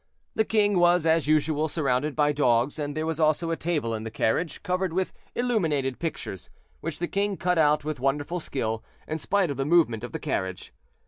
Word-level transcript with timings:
The 0.33 0.45
king 0.45 0.79
was, 0.79 1.05
as 1.05 1.27
usual, 1.27 1.67
surrounded 1.67 2.15
by 2.15 2.31
dogs, 2.31 2.79
and 2.79 2.97
there 2.97 3.05
was 3.05 3.19
also 3.19 3.51
a 3.51 3.55
table 3.55 3.93
in 3.93 4.03
the 4.03 4.09
carriage, 4.09 4.63
covered 4.63 4.93
with 4.93 5.13
illuminated 5.35 5.99
pictures, 5.99 6.49
which 6.79 6.97
the 6.97 7.07
king 7.07 7.37
cut 7.37 7.59
out 7.59 7.85
with 7.85 7.99
wonderful 7.99 8.39
skill, 8.39 8.83
in 9.07 9.19
spite 9.19 9.51
of 9.51 9.57
the 9.57 9.63
movement 9.65 10.03
of 10.03 10.11
the 10.11 10.17
carriage. 10.17 10.73